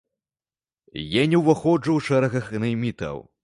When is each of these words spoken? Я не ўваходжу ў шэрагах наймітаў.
Я 1.21 1.27
не 1.35 1.43
ўваходжу 1.43 1.91
ў 1.95 1.99
шэрагах 2.09 2.51
наймітаў. 2.65 3.25